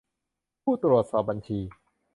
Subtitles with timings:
[0.63, 1.59] ผู้ตรวจสอบบัญชี